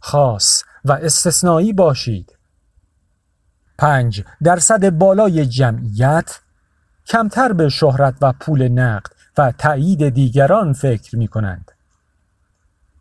خاص 0.00 0.62
و 0.84 0.92
استثنایی 0.92 1.72
باشید. 1.72 2.36
پنج 3.78 4.24
درصد 4.42 4.90
بالای 4.90 5.46
جمعیت 5.46 6.40
کمتر 7.06 7.52
به 7.52 7.68
شهرت 7.68 8.14
و 8.20 8.32
پول 8.32 8.68
نقد 8.68 9.12
و 9.38 9.52
تایید 9.52 10.08
دیگران 10.08 10.72
فکر 10.72 11.16
می 11.16 11.28
کنند. 11.28 11.72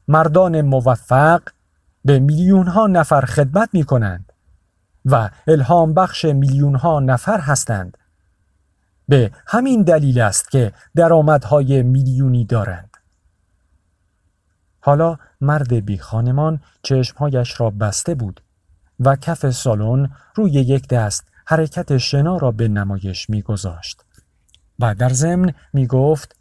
مردان 0.07 0.61
موفق 0.61 1.41
به 2.05 2.19
میلیون 2.19 2.67
ها 2.67 2.87
نفر 2.87 3.21
خدمت 3.21 3.69
می 3.73 3.83
کنند. 3.83 4.30
و 5.05 5.29
الهام 5.47 5.93
بخش 5.93 6.25
میلیون 6.25 6.75
ها 6.75 6.99
نفر 6.99 7.39
هستند. 7.39 7.97
به 9.07 9.31
همین 9.47 9.83
دلیل 9.83 10.21
است 10.21 10.51
که 10.51 10.73
درآمدهای 10.95 11.83
میلیونی 11.83 12.45
دارند. 12.45 12.97
حالا 14.79 15.17
مرد 15.41 15.73
بی 15.73 15.97
خانمان 15.97 16.59
چشمهایش 16.83 17.59
را 17.61 17.69
بسته 17.69 18.15
بود 18.15 18.41
و 18.99 19.15
کف 19.15 19.49
سالن 19.49 20.11
روی 20.35 20.51
یک 20.51 20.87
دست 20.87 21.27
حرکت 21.45 21.97
شنا 21.97 22.37
را 22.37 22.51
به 22.51 22.67
نمایش 22.67 23.29
میگذاشت 23.29 24.05
و 24.79 24.95
در 24.95 25.09
ضمن 25.09 25.53
می 25.73 25.87
گفت 25.87 26.35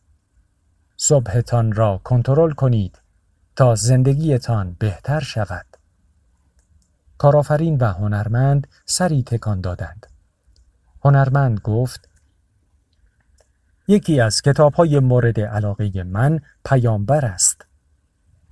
صبحتان 0.97 1.73
را 1.73 2.01
کنترل 2.05 2.51
کنید 2.51 3.01
تا 3.57 3.75
زندگیتان 3.75 4.77
بهتر 4.79 5.21
شود. 5.21 5.67
کارآفرین 7.21 7.77
و 7.79 7.85
هنرمند 7.85 8.67
سری 8.85 9.23
تکان 9.23 9.61
دادند. 9.61 10.07
هنرمند 11.05 11.61
گفت 11.61 12.09
یکی 13.89 14.21
از 14.21 14.43
کتاب 14.43 14.75
های 14.75 14.99
مورد 14.99 15.41
علاقه 15.41 16.03
من 16.03 16.41
پیامبر 16.65 17.25
است. 17.25 17.67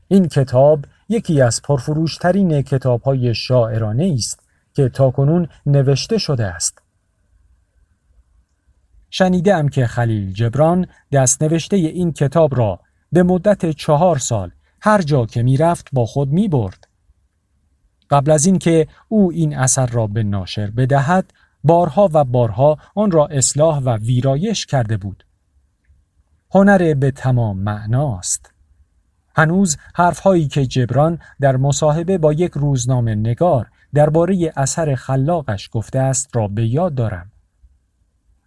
این 0.09 0.29
کتاب 0.29 0.85
یکی 1.09 1.41
از 1.41 1.63
پرفروشترین 1.63 2.63
کتاب 2.63 3.03
های 3.03 3.35
شاعرانه 3.35 4.15
است 4.19 4.41
که 4.75 4.89
تاکنون 4.89 5.49
نوشته 5.67 6.19
شده 6.19 6.47
است. 6.47 6.83
شنیدم 9.11 9.69
که 9.69 9.87
خلیل 9.87 10.33
جبران 10.33 10.87
دست 11.13 11.43
نوشته 11.43 11.77
این 11.77 12.13
کتاب 12.13 12.57
را 12.59 12.81
به 13.13 13.23
مدت 13.23 13.71
چهار 13.71 14.19
سال 14.19 14.51
هر 14.81 15.03
جا 15.03 15.27
که 15.27 15.43
می‌رفت 15.43 15.89
با 15.93 16.07
خود 16.07 16.29
می 16.29 16.49
برد. 16.49 16.88
قبل 18.11 18.31
از 18.31 18.47
اینکه 18.47 18.87
او 19.09 19.33
این 19.33 19.57
اثر 19.57 19.87
را 19.87 20.07
به 20.07 20.23
ناشر 20.23 20.71
بدهد 20.71 21.33
بارها 21.65 22.11
و 22.12 22.25
بارها 22.25 22.79
آن 22.95 23.11
را 23.11 23.27
اصلاح 23.27 23.79
و 23.79 23.97
ویرایش 23.97 24.67
کرده 24.67 24.97
بود. 24.97 25.25
هنر 26.55 26.95
به 26.95 27.11
تمام 27.11 27.59
معناست. 27.59 28.53
هنوز 29.37 29.77
حرفهایی 29.95 30.49
که 30.49 30.67
جبران 30.67 31.19
در 31.41 31.57
مصاحبه 31.57 32.19
با 32.19 32.33
یک 32.33 32.53
روزنامه 32.53 33.15
نگار 33.15 33.71
درباره 33.95 34.53
اثر 34.57 34.95
خلاقش 34.95 35.69
گفته 35.73 35.99
است 35.99 36.37
را 36.37 36.49
به 36.49 36.67
یاد 36.67 36.95
دارم. 36.95 37.31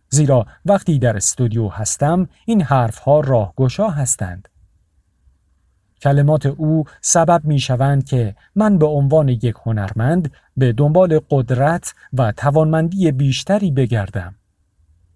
زیرا 0.10 0.46
وقتی 0.66 1.00
در 1.00 1.18
استودیو 1.18 1.68
هستم 1.68 2.30
این 2.46 2.62
حرفها 2.62 3.20
راهگشا 3.20 3.90
هستند. 3.90 4.50
کلمات 6.02 6.46
او 6.46 6.84
سبب 7.02 7.42
می 7.46 7.60
شوند 7.60 8.04
که 8.04 8.36
من 8.56 8.78
به 8.78 8.86
عنوان 8.86 9.30
یک 9.30 9.56
هنرمند 9.66 10.32
به 10.58 10.74
دنبال 10.74 11.20
قدرت 11.30 11.94
و 12.14 12.32
توانمندی 12.32 13.12
بیشتری 13.12 13.72
بگردم. 13.72 14.36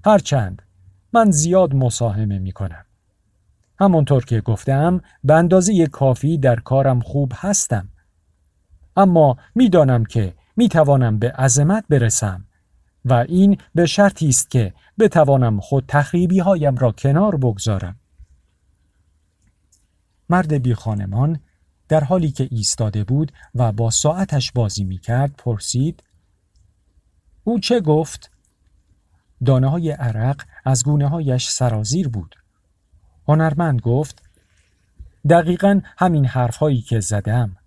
هرچند 0.05 0.61
من 1.13 1.31
زیاد 1.31 1.75
مساهمه 1.75 2.39
می 2.39 2.51
کنم. 2.51 2.85
همونطور 3.79 4.25
که 4.25 4.41
گفتم 4.41 5.01
به 5.23 5.33
اندازه 5.33 5.87
کافی 5.87 6.37
در 6.37 6.55
کارم 6.55 6.99
خوب 6.99 7.31
هستم. 7.35 7.89
اما 8.97 9.37
می‌دانم 9.55 10.05
که 10.05 10.33
می 10.55 10.69
توانم 10.69 11.19
به 11.19 11.31
عظمت 11.31 11.85
برسم 11.89 12.45
و 13.05 13.13
این 13.13 13.57
به 13.75 13.85
شرطی 13.85 14.29
است 14.29 14.51
که 14.51 14.73
بتوانم 14.99 15.59
خود 15.59 15.83
تخریبی 15.87 16.39
هایم 16.39 16.75
را 16.75 16.91
کنار 16.91 17.35
بگذارم. 17.35 17.95
مرد 20.29 20.53
بی 20.53 20.73
خانمان 20.73 21.39
در 21.87 22.03
حالی 22.03 22.31
که 22.31 22.47
ایستاده 22.51 23.03
بود 23.03 23.31
و 23.55 23.71
با 23.71 23.89
ساعتش 23.89 24.51
بازی 24.51 24.83
می 24.83 24.97
کرد 24.97 25.33
پرسید 25.37 26.03
او 27.43 27.59
چه 27.59 27.79
گفت؟ 27.79 28.31
دانه 29.45 29.69
های 29.69 29.91
عرق 29.91 30.41
از 30.65 30.83
گونه 30.83 31.07
هایش 31.07 31.49
سرازیر 31.49 32.07
بود. 32.07 32.35
هنرمند 33.27 33.81
گفت 33.81 34.21
دقیقا 35.29 35.81
همین 35.97 36.25
حرف 36.25 36.57
هایی 36.57 36.81
که 36.81 36.99
زدم. 36.99 37.57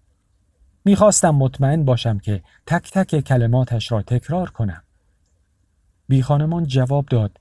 می‌خواستم 0.84 1.30
مطمئن 1.30 1.84
باشم 1.84 2.18
که 2.18 2.42
تک 2.66 2.90
تک 2.90 3.20
کلماتش 3.20 3.92
را 3.92 4.02
تکرار 4.02 4.50
کنم. 4.50 4.82
بی 6.08 6.22
خانمان 6.22 6.66
جواب 6.66 7.06
داد 7.06 7.40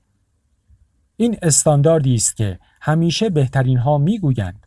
این 1.16 1.38
استانداردی 1.42 2.14
است 2.14 2.36
که 2.36 2.58
همیشه 2.80 3.30
بهترین 3.30 3.78
ها 3.78 3.98
می‌گویند. 3.98 4.66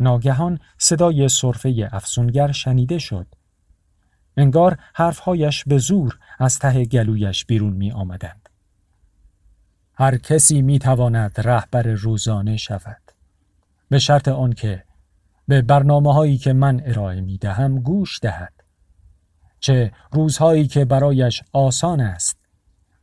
ناگهان 0.00 0.58
صدای 0.78 1.28
صرفه 1.28 1.88
افسونگر 1.92 2.52
شنیده 2.52 2.98
شد. 2.98 3.26
انگار 4.36 4.78
حرفهایش 4.94 5.64
به 5.64 5.78
زور 5.78 6.18
از 6.38 6.58
ته 6.58 6.84
گلویش 6.84 7.44
بیرون 7.44 7.72
می 7.72 7.92
آمدند. 7.92 8.48
هر 9.94 10.16
کسی 10.16 10.62
می 10.62 10.78
تواند 10.78 11.40
رهبر 11.40 11.82
روزانه 11.82 12.56
شود. 12.56 13.02
به 13.88 13.98
شرط 13.98 14.28
آنکه 14.28 14.84
به 15.48 15.62
برنامه 15.62 16.14
هایی 16.14 16.38
که 16.38 16.52
من 16.52 16.82
ارائه 16.84 17.20
می 17.20 17.38
دهم 17.38 17.80
گوش 17.80 18.18
دهد. 18.22 18.52
چه 19.60 19.92
روزهایی 20.12 20.66
که 20.66 20.84
برایش 20.84 21.42
آسان 21.52 22.00
است 22.00 22.38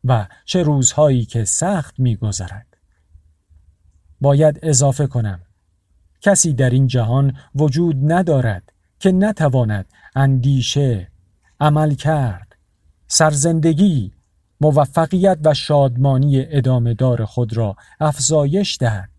و 0.03 0.27
چه 0.45 0.63
روزهایی 0.63 1.25
که 1.25 1.45
سخت 1.45 1.99
می 1.99 2.15
گذرد. 2.15 2.77
باید 4.21 4.59
اضافه 4.63 5.07
کنم 5.07 5.41
کسی 6.25 6.53
در 6.53 6.69
این 6.69 6.87
جهان 6.87 7.33
وجود 7.55 8.11
ندارد 8.11 8.73
که 8.99 9.11
نتواند 9.11 9.85
اندیشه، 10.15 11.07
عمل 11.59 11.93
کرد، 11.93 12.55
سرزندگی، 13.07 14.11
موفقیت 14.61 15.37
و 15.43 15.53
شادمانی 15.53 16.45
ادامه 16.45 16.93
دار 16.93 17.25
خود 17.25 17.57
را 17.57 17.75
افزایش 17.99 18.77
دهد. 18.79 19.09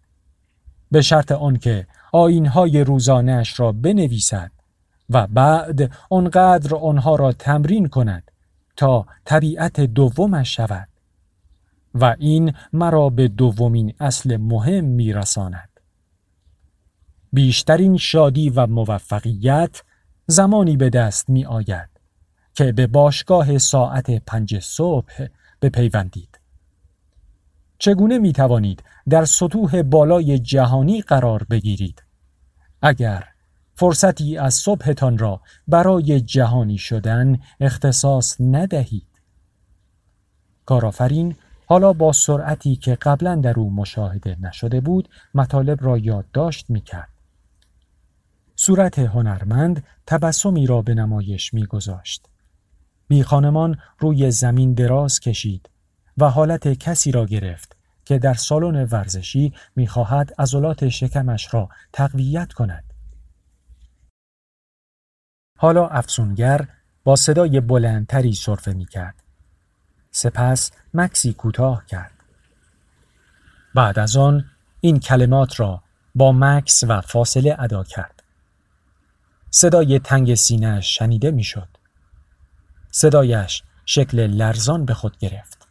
به 0.91 1.03
شرط 1.03 1.33
آنکه 1.33 1.87
آینهای 2.13 2.85
روزانهاش 2.85 3.61
را 3.61 3.73
بنویسد 3.73 4.51
و 5.11 5.27
بعد 5.27 5.91
آنقدر 6.11 6.75
آنها 6.75 7.17
را 7.17 7.33
تمرین 7.33 7.89
کند 7.89 8.31
تا 8.77 9.07
طبیعت 9.25 9.81
دومش 9.81 10.57
شود 10.57 10.89
و 11.95 12.17
این 12.19 12.53
مرا 12.73 13.09
به 13.09 13.29
دومین 13.29 13.95
اصل 14.01 14.37
مهم 14.37 14.85
میرساند. 14.85 15.76
بیشترین 17.33 17.97
شادی 17.97 18.51
و 18.51 18.67
موفقیت 18.67 19.83
زمانی 20.27 20.77
به 20.77 20.91
دست 20.91 21.31
می 21.31 21.45
آید 21.45 21.89
که 22.55 22.73
به 22.73 22.87
باشگاه 22.87 23.59
ساعت 23.59 24.11
پنج 24.11 24.59
صبح 24.59 25.27
بپیوندید. 25.63 26.41
چگونه 27.79 28.19
می 28.19 28.33
توانید 28.33 28.83
در 29.09 29.25
سطوح 29.25 29.83
بالای 29.83 30.39
جهانی 30.39 31.03
قرار 31.03 31.47
بگیرید؟ 31.51 32.03
اگر 32.83 33.25
فرصتی 33.75 34.39
از 34.39 34.55
صبحتان 34.55 35.19
را 35.19 35.41
برای 35.69 36.21
جهانی 36.21 36.79
شدن 36.79 37.39
اختصاص 37.61 38.37
ندهید. 38.41 39.07
کارآفرین 40.67 41.37
حالا 41.67 41.93
با 41.93 42.13
سرعتی 42.13 42.77
که 42.77 42.95
قبلا 42.95 43.35
در 43.35 43.61
او 43.61 43.71
مشاهده 43.75 44.37
نشده 44.41 44.81
بود 44.81 45.09
مطالب 45.35 45.85
را 45.85 45.99
یادداشت 45.99 46.71
می 46.71 46.81
کرد. 46.81 47.16
صورت 48.57 48.99
هنرمند 48.99 49.85
تبسمی 50.07 50.67
را 50.67 50.83
به 50.83 50.95
نمایش 50.95 51.55
میگذاشت. 51.55 52.27
بی 53.09 53.23
خانمان 53.23 53.79
روی 53.99 54.31
زمین 54.31 54.75
دراز 54.75 55.21
کشید 55.21 55.71
و 56.19 56.31
حالت 56.31 56.69
کسی 56.69 57.13
را 57.13 57.27
گرفت 57.27 57.77
که 58.05 58.19
در 58.19 58.35
سالن 58.35 58.85
ورزشی 58.85 59.55
می‌خواهد 59.77 60.35
عضلات 60.39 60.89
شکمش 60.89 61.55
را 61.55 61.69
تقویت 61.93 62.53
کند. 62.53 62.85
حالا 65.59 65.89
افسونگر 65.89 66.69
با 67.05 67.17
صدای 67.17 67.61
بلندتری 67.61 68.33
صرفه 68.35 68.73
می 68.73 68.87
کرد. 68.87 69.23
سپس 70.11 70.73
مکسی 70.95 71.33
کوتاه 71.33 71.87
کرد. 71.87 72.13
بعد 73.75 73.99
از 73.99 74.17
آن 74.17 74.45
این 74.81 74.99
کلمات 74.99 75.61
را 75.61 75.83
با 76.15 76.33
مکس 76.33 76.85
و 76.89 77.01
فاصله 77.01 77.57
ادا 77.59 77.85
کرد. 77.85 78.16
صدای 79.51 79.99
تنگ 79.99 80.35
سینهش 80.35 80.99
شنیده 80.99 81.31
می‌شد. 81.31 81.69
صدایش 82.91 83.63
شکل 83.87 84.27
لرزان 84.27 84.85
به 84.85 84.95
خود 84.95 85.19
گرفت. 85.19 85.69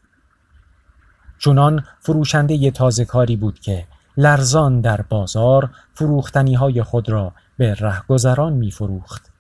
چونان 1.38 1.86
فروشنده 2.00 2.72
تازه 2.72 3.06
کاری 3.06 3.36
بود 3.36 3.60
که 3.60 3.88
لرزان 4.18 4.82
در 4.82 5.02
بازار 5.02 5.70
فروختنی 5.94 6.54
های 6.54 6.84
خود 6.84 7.10
را 7.10 7.34
به 7.58 7.74
رهگذران 7.74 8.54
می 8.54 8.72
فروخت. 8.72 9.32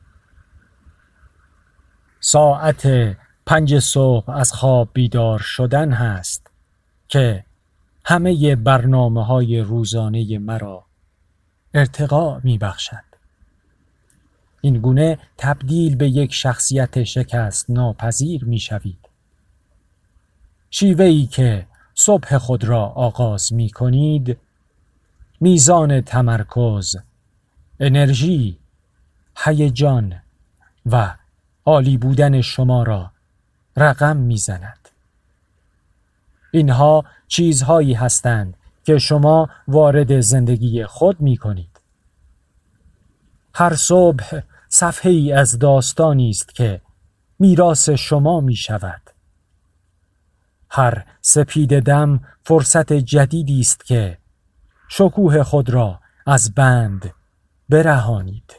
ساعت 2.19 2.87
پنج 3.45 3.79
صبح 3.79 4.29
از 4.29 4.53
خواب 4.53 4.89
بیدار 4.93 5.39
شدن 5.39 5.91
هست 5.91 6.51
که 7.07 7.45
همه 8.05 8.55
برنامه 8.55 9.25
های 9.25 9.59
روزانه 9.59 10.39
مرا 10.39 10.85
ارتقا 11.73 12.39
می 12.43 12.57
بخشد. 12.57 13.04
این 14.65 14.78
گونه 14.78 15.17
تبدیل 15.38 15.95
به 15.95 16.10
یک 16.10 16.34
شخصیت 16.34 17.04
شکست 17.04 17.69
ناپذیر 17.69 18.45
می 18.45 18.60
شوید. 18.60 19.10
شیوهی 20.69 21.25
که 21.25 21.65
صبح 21.95 22.38
خود 22.38 22.63
را 22.63 22.86
آغاز 22.86 23.54
می 23.54 23.69
کنید 23.69 24.38
میزان 25.41 26.01
تمرکز، 26.01 26.95
انرژی، 27.80 28.58
هیجان 29.38 30.21
و 30.86 31.15
عالی 31.65 31.97
بودن 31.97 32.41
شما 32.41 32.84
را 32.84 33.12
رقم 33.78 34.17
می‌زند. 34.17 34.89
اینها 36.51 37.06
چیزهایی 37.28 37.93
هستند 37.93 38.58
که 38.84 38.97
شما 38.97 39.49
وارد 39.67 40.19
زندگی 40.19 40.86
خود 40.86 41.21
می 41.21 41.38
کنید. 41.38 41.80
هر 43.54 43.75
صبح 43.75 44.41
صفحه 44.75 45.11
ای 45.11 45.31
از 45.31 45.59
داستانی 45.59 46.29
است 46.29 46.55
که 46.55 46.81
میراث 47.39 47.89
شما 47.89 48.41
می 48.41 48.55
شود. 48.55 49.01
هر 50.69 51.05
سپید 51.21 51.79
دم 51.79 52.19
فرصت 52.43 52.93
جدیدی 52.93 53.59
است 53.59 53.85
که 53.85 54.17
شکوه 54.89 55.43
خود 55.43 55.69
را 55.69 55.99
از 56.25 56.53
بند 56.53 57.13
برهانید. 57.69 58.53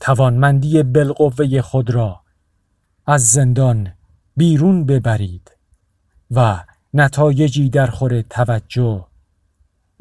توانمندی 0.00 0.82
بالقوه 0.82 1.60
خود 1.60 1.90
را 1.90 2.20
از 3.06 3.30
زندان 3.30 3.92
بیرون 4.36 4.86
ببرید 4.86 5.50
و 6.30 6.64
نتایجی 6.94 7.70
در 7.70 7.86
خور 7.86 8.22
توجه 8.22 9.06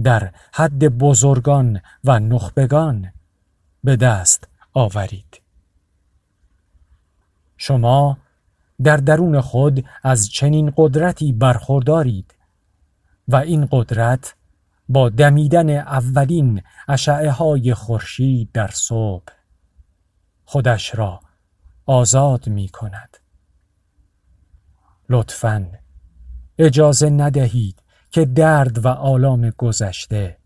در 0.03 0.31
حد 0.53 0.97
بزرگان 0.97 1.81
و 2.03 2.19
نخبگان 2.19 3.11
به 3.87 3.95
دست 3.95 4.47
آورید 4.73 5.41
شما 7.57 8.17
در 8.83 8.97
درون 8.97 9.41
خود 9.41 9.85
از 10.03 10.29
چنین 10.29 10.73
قدرتی 10.77 11.33
برخوردارید 11.33 12.35
و 13.27 13.35
این 13.35 13.67
قدرت 13.71 14.35
با 14.89 15.09
دمیدن 15.09 15.69
اولین 15.69 16.61
اشعه 16.87 17.31
های 17.31 17.73
خورشید 17.73 18.51
در 18.51 18.67
صبح 18.67 19.33
خودش 20.45 20.95
را 20.95 21.19
آزاد 21.85 22.47
می 22.47 22.67
کند. 22.67 23.17
لطفاً 25.09 25.71
اجازه 26.57 27.09
ندهید 27.09 27.83
که 28.11 28.25
درد 28.25 28.85
و 28.85 28.87
آلام 28.87 29.49
گذشته 29.49 30.37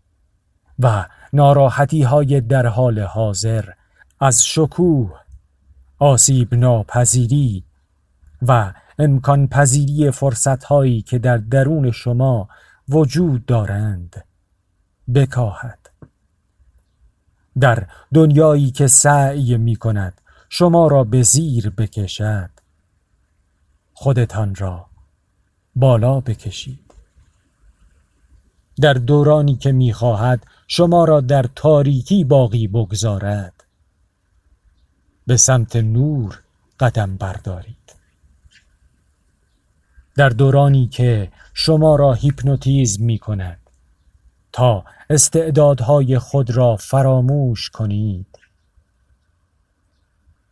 و 0.78 1.06
ناراحتی 1.32 2.02
های 2.02 2.40
در 2.40 2.66
حال 2.66 3.00
حاضر 3.00 3.64
از 4.20 4.44
شکوه، 4.44 5.20
آسیب 5.98 6.54
ناپذیری 6.54 7.64
و 8.42 8.72
امکان 8.98 9.48
پذیری 9.48 10.10
فرصت 10.10 10.64
هایی 10.64 11.02
که 11.02 11.18
در 11.18 11.36
درون 11.36 11.90
شما 11.90 12.48
وجود 12.88 13.46
دارند 13.46 14.24
بکاهد. 15.14 15.90
در 17.60 17.86
دنیایی 18.14 18.70
که 18.70 18.86
سعی 18.86 19.56
می 19.56 19.76
کند 19.76 20.20
شما 20.48 20.86
را 20.86 21.04
به 21.04 21.22
زیر 21.22 21.70
بکشد 21.70 22.50
خودتان 23.92 24.54
را 24.54 24.86
بالا 25.74 26.20
بکشید. 26.20 26.94
در 28.80 28.94
دورانی 28.94 29.56
که 29.56 29.72
می‌خواهد 29.72 30.46
شما 30.74 31.04
را 31.04 31.20
در 31.20 31.46
تاریکی 31.54 32.24
باقی 32.24 32.68
بگذارد. 32.68 33.64
به 35.26 35.36
سمت 35.36 35.76
نور 35.76 36.42
قدم 36.80 37.16
بردارید. 37.16 37.96
در 40.16 40.28
دورانی 40.28 40.88
که 40.88 41.32
شما 41.54 41.96
را 41.96 42.12
هیپنوتیزم 42.12 43.04
می 43.04 43.18
کند 43.18 43.70
تا 44.52 44.84
استعدادهای 45.10 46.18
خود 46.18 46.50
را 46.50 46.76
فراموش 46.76 47.70
کنید. 47.70 48.38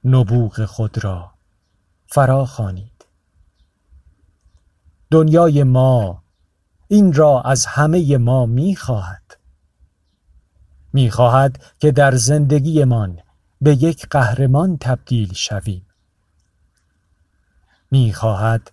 نبوغ 0.04 0.64
خود 0.64 1.04
را 1.04 1.30
فرا 2.06 2.48
دنیای 5.10 5.62
ما 5.62 6.22
این 6.88 7.12
را 7.12 7.42
از 7.42 7.66
همه 7.66 8.18
ما 8.18 8.46
می 8.46 8.76
خواهد. 8.76 9.39
می 10.92 11.10
خواهد 11.10 11.74
که 11.78 11.92
در 11.92 12.14
زندگیمان 12.14 13.18
به 13.60 13.82
یک 13.82 14.06
قهرمان 14.10 14.76
تبدیل 14.78 15.32
شویم. 15.32 15.86
می 17.90 18.12
خواهد 18.12 18.72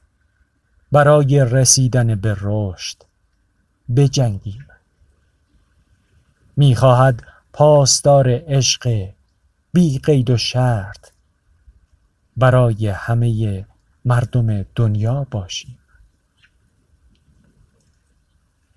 برای 0.91 1.45
رسیدن 1.45 2.15
به 2.15 2.35
رشد 2.41 2.97
بجنگیم. 3.95 4.67
می 6.57 6.75
خواهد 6.75 7.23
پاسدار 7.53 8.27
عشق 8.29 9.09
بی 9.73 9.99
قید 9.99 10.29
و 10.29 10.37
شرط 10.37 11.09
برای 12.37 12.87
همه 12.87 13.65
مردم 14.05 14.63
دنیا 14.75 15.27
باشیم. 15.31 15.77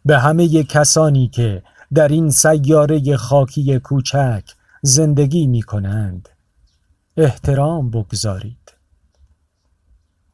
به 0.05 0.19
همه 0.19 0.65
کسانی 0.65 1.29
که 1.29 1.63
در 1.95 2.09
این 2.09 2.31
سیاره 2.31 3.17
خاکی 3.17 3.79
کوچک 3.79 4.45
زندگی 4.83 5.47
می 5.47 5.63
کنند. 5.63 6.29
احترام 7.17 7.91
بگذارید. 7.91 8.75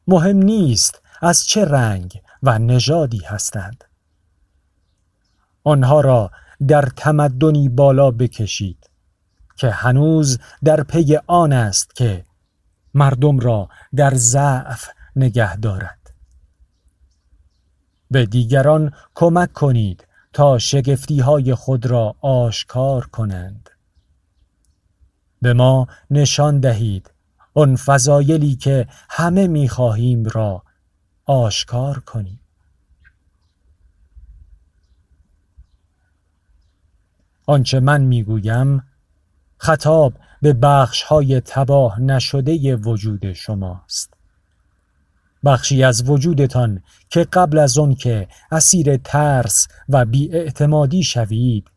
مهم 0.07 0.37
نیست 0.37 1.01
از 1.21 1.45
چه 1.45 1.65
رنگ 1.65 2.21
و 2.43 2.59
نژادی 2.59 3.21
هستند. 3.25 3.83
آنها 5.63 6.01
را 6.01 6.31
در 6.67 6.81
تمدنی 6.81 7.69
بالا 7.69 8.11
بکشید 8.11 8.89
که 9.55 9.69
هنوز 9.69 10.39
در 10.63 10.83
پی 10.83 11.17
آن 11.27 11.53
است 11.53 11.95
که 11.95 12.25
مردم 12.93 13.39
را 13.39 13.69
در 13.95 14.13
ضعف 14.15 14.87
نگه 15.15 15.55
دارد. 15.55 16.13
به 18.11 18.25
دیگران 18.25 18.93
کمک 19.15 19.53
کنید 19.53 20.06
تا 20.37 20.57
شگفتی 20.57 21.19
های 21.19 21.55
خود 21.55 21.85
را 21.85 22.15
آشکار 22.21 23.05
کنند. 23.05 23.69
به 25.41 25.53
ما 25.53 25.87
نشان 26.11 26.59
دهید 26.59 27.11
آن 27.53 27.75
فضایلی 27.75 28.55
که 28.55 28.87
همه 29.09 29.47
می‌خواهیم 29.47 30.25
را 30.25 30.63
آشکار 31.25 31.99
کنیم. 31.99 32.39
آنچه 37.45 37.79
من 37.79 38.01
می‌گویم 38.01 38.83
خطاب 39.57 40.13
به 40.41 40.53
بخش 40.53 41.03
های 41.03 41.41
تباه 41.41 42.01
نشده 42.01 42.75
وجود 42.75 43.33
شماست. 43.33 44.16
بخشی 45.45 45.83
از 45.83 46.09
وجودتان 46.09 46.83
که 47.09 47.23
قبل 47.23 47.57
از 47.57 47.77
آن 47.77 47.95
که 47.95 48.27
اسیر 48.51 48.97
ترس 48.97 49.67
و 49.89 50.05
بیاعتمادی 50.05 51.03
شوید 51.03 51.71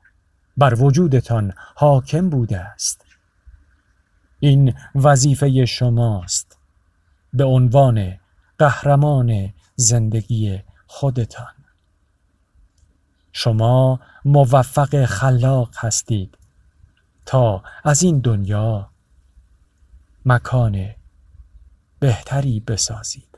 بر 0.57 0.83
وجودتان 0.83 1.53
حاکم 1.77 2.31
بوده 2.31 2.61
است. 2.61 3.05
این 4.41 4.75
وظیفه 4.95 5.67
شماست 5.67 6.59
به 7.33 7.45
عنوان 7.45 8.19
قهرمان 8.59 9.53
زندگی 9.77 10.63
خودتان. 10.87 11.55
شما 13.33 14.01
موفق 14.25 15.05
خلاق 15.05 15.71
هستید 15.77 16.39
تا 17.27 17.63
از 17.85 18.03
این 18.03 18.19
دنیا 18.19 18.91
مکان 20.25 20.91
بهتری 21.99 22.61
بسازید. 22.61 23.30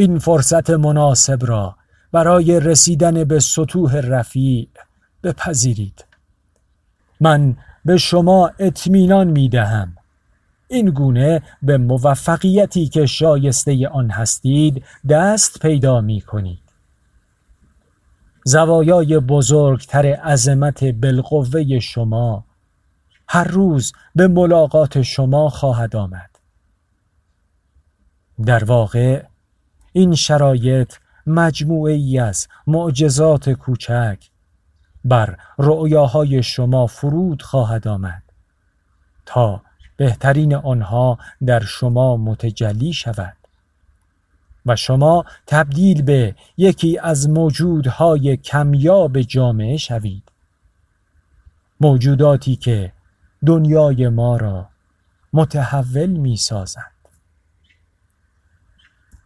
این 0.00 0.18
فرصت 0.18 0.70
مناسب 0.70 1.38
را 1.40 1.76
برای 2.12 2.60
رسیدن 2.60 3.24
به 3.24 3.40
سطوح 3.40 3.96
رفیع 3.96 4.68
بپذیرید. 5.22 6.04
من 7.20 7.56
به 7.84 7.96
شما 7.96 8.50
اطمینان 8.58 9.26
می 9.26 9.48
دهم. 9.48 9.96
این 10.68 10.90
گونه 10.90 11.42
به 11.62 11.78
موفقیتی 11.78 12.88
که 12.88 13.06
شایسته 13.06 13.88
آن 13.88 14.10
هستید 14.10 14.84
دست 15.08 15.58
پیدا 15.58 16.00
می 16.00 16.20
کنید. 16.20 16.72
زوایای 18.44 19.18
بزرگتر 19.18 20.06
عظمت 20.06 20.84
بالقوه 20.84 21.78
شما 21.78 22.44
هر 23.28 23.44
روز 23.44 23.92
به 24.14 24.28
ملاقات 24.28 25.02
شما 25.02 25.48
خواهد 25.48 25.96
آمد. 25.96 26.30
در 28.44 28.64
واقع 28.64 29.29
این 29.92 30.14
شرایط 30.14 30.94
مجموعه 31.26 31.92
ای 31.92 32.18
از 32.18 32.48
معجزات 32.66 33.50
کوچک 33.50 34.18
بر 35.04 35.38
رؤیاهای 35.58 36.42
شما 36.42 36.86
فرود 36.86 37.42
خواهد 37.42 37.88
آمد 37.88 38.22
تا 39.26 39.62
بهترین 39.96 40.54
آنها 40.54 41.18
در 41.46 41.60
شما 41.60 42.16
متجلی 42.16 42.92
شود 42.92 43.36
و 44.66 44.76
شما 44.76 45.24
تبدیل 45.46 46.02
به 46.02 46.34
یکی 46.56 46.98
از 46.98 47.28
موجودهای 47.28 48.36
کمیاب 48.36 49.20
جامعه 49.20 49.76
شوید. 49.76 50.22
موجوداتی 51.80 52.56
که 52.56 52.92
دنیای 53.46 54.08
ما 54.08 54.36
را 54.36 54.68
متحول 55.32 56.10
می 56.10 56.36
سازند 56.36 56.84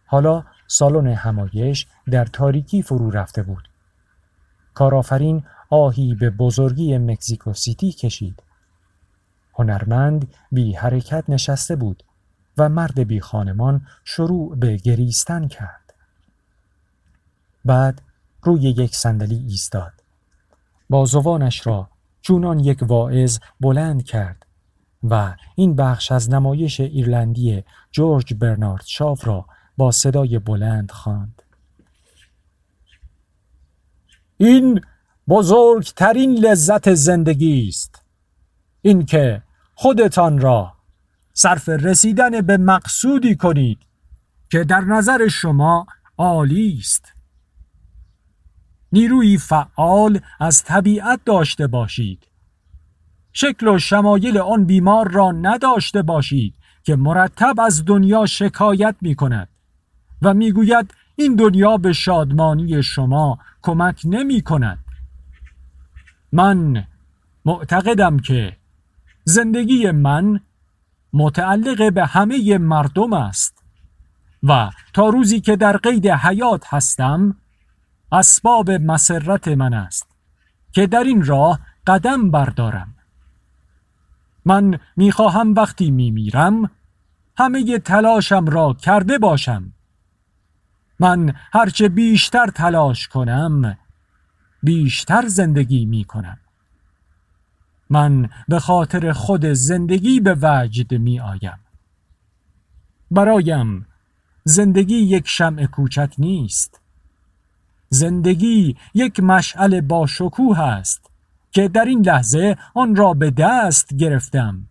حالا 0.05 0.43
سالن 0.67 1.07
همایش 1.07 1.87
در 2.11 2.25
تاریکی 2.25 2.81
فرو 2.81 3.11
رفته 3.11 3.43
بود 3.43 3.69
کارآفرین 4.73 5.43
آهی 5.69 6.15
به 6.15 6.29
بزرگی 6.29 6.97
مکزیکو 6.97 7.53
سیتی 7.53 7.91
کشید 7.91 8.43
هنرمند 9.53 10.33
بی 10.51 10.73
حرکت 10.73 11.23
نشسته 11.29 11.75
بود 11.75 12.03
و 12.57 12.69
مرد 12.69 12.99
بی 12.99 13.19
خانمان 13.19 13.87
شروع 14.03 14.55
به 14.55 14.77
گریستن 14.77 15.47
کرد. 15.47 15.93
بعد 17.65 18.01
روی 18.43 18.61
یک 18.61 18.95
صندلی 18.95 19.45
ایستاد. 19.49 19.93
بازوانش 20.89 21.67
را 21.67 21.89
چونان 22.21 22.59
یک 22.59 22.79
واعظ 22.81 23.39
بلند 23.59 24.03
کرد 24.03 24.45
و 25.03 25.35
این 25.55 25.75
بخش 25.75 26.11
از 26.11 26.29
نمایش 26.29 26.79
ایرلندی 26.79 27.63
جورج 27.91 28.33
برنارد 28.33 28.85
شاو 28.85 29.17
را 29.23 29.45
با 29.77 29.91
صدای 29.91 30.39
بلند 30.39 30.91
خواند. 30.91 31.41
این 34.37 34.81
بزرگترین 35.27 36.33
لذت 36.33 36.93
زندگی 36.93 37.67
است. 37.67 38.01
اینکه 38.81 39.41
خودتان 39.75 40.39
را 40.39 40.73
صرف 41.33 41.69
رسیدن 41.69 42.41
به 42.41 42.57
مقصودی 42.57 43.35
کنید 43.35 43.79
که 44.49 44.63
در 44.63 44.81
نظر 44.81 45.27
شما 45.27 45.87
عالی 46.17 46.77
است. 46.79 47.05
نیروی 48.91 49.37
فعال 49.37 50.19
از 50.39 50.63
طبیعت 50.63 51.19
داشته 51.25 51.67
باشید. 51.67 52.27
شکل 53.33 53.67
و 53.67 53.79
شمایل 53.79 54.37
آن 54.37 54.65
بیمار 54.65 55.11
را 55.11 55.31
نداشته 55.31 56.01
باشید 56.01 56.55
که 56.83 56.95
مرتب 56.95 57.59
از 57.59 57.85
دنیا 57.85 58.25
شکایت 58.25 58.95
می 59.01 59.15
کند 59.15 59.49
و 60.25 60.33
می‌گوید 60.33 60.93
این 61.15 61.35
دنیا 61.35 61.77
به 61.77 61.93
شادمانی 61.93 62.83
شما 62.83 63.39
کمک 63.61 64.01
نمی 64.05 64.41
کند. 64.41 64.79
من 66.31 66.87
معتقدم 67.45 68.19
که 68.19 68.57
زندگی 69.23 69.91
من 69.91 70.39
متعلق 71.13 71.93
به 71.93 72.05
همه 72.05 72.57
مردم 72.57 73.13
است 73.13 73.63
و 74.43 74.69
تا 74.93 75.09
روزی 75.09 75.39
که 75.39 75.55
در 75.55 75.77
قید 75.77 76.07
حیات 76.07 76.73
هستم 76.73 77.35
اسباب 78.11 78.71
مسرت 78.71 79.47
من 79.47 79.73
است 79.73 80.07
که 80.71 80.87
در 80.87 81.03
این 81.03 81.25
راه 81.25 81.59
قدم 81.87 82.31
بردارم. 82.31 82.95
من 84.45 84.79
می‌خواهم 84.95 85.53
وقتی 85.53 85.91
میمیرم 85.91 86.71
همه 87.37 87.79
تلاشم 87.79 88.45
را 88.45 88.73
کرده 88.73 89.17
باشم. 89.17 89.74
من 90.99 91.33
هرچه 91.53 91.89
بیشتر 91.89 92.47
تلاش 92.47 93.07
کنم 93.07 93.77
بیشتر 94.63 95.27
زندگی 95.27 95.85
می 95.85 96.03
کنم 96.03 96.37
من 97.89 98.29
به 98.47 98.59
خاطر 98.59 99.11
خود 99.11 99.45
زندگی 99.45 100.19
به 100.19 100.37
وجد 100.41 100.93
می 100.93 101.19
آیم 101.19 101.59
برایم 103.11 103.85
زندگی 104.43 104.95
یک 104.95 105.27
شمع 105.27 105.65
کوچک 105.65 106.13
نیست. 106.17 106.81
زندگی 107.89 108.77
یک 108.93 109.19
مشعل 109.19 109.81
با 109.81 110.07
شکوه 110.07 110.59
است 110.59 111.11
که 111.51 111.67
در 111.67 111.85
این 111.85 112.05
لحظه 112.05 112.57
آن 112.73 112.95
را 112.95 113.13
به 113.13 113.31
دست 113.31 113.93
گرفتم. 113.93 114.67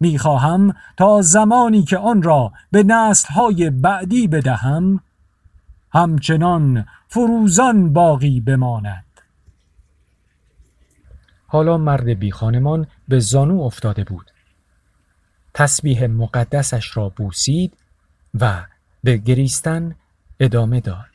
می‌خواهم 0.00 0.74
تا 0.96 1.22
زمانی 1.22 1.82
که 1.82 1.98
آن 1.98 2.22
را 2.22 2.52
به 2.70 2.82
نسلهای 2.82 3.70
بعدی 3.70 4.28
بدهم 4.28 5.00
همچنان 5.92 6.86
فروزان 7.08 7.92
باقی 7.92 8.40
بماند. 8.40 9.04
حالا 11.46 11.78
مرد 11.78 12.08
بیخانمان 12.08 12.86
به 13.08 13.18
زانو 13.18 13.60
افتاده 13.60 14.04
بود. 14.04 14.30
تسبیح 15.54 16.06
مقدسش 16.06 16.96
را 16.96 17.08
بوسید 17.08 17.76
و 18.40 18.66
به 19.04 19.16
گریستن 19.16 19.94
ادامه 20.40 20.80
داد. 20.80 21.07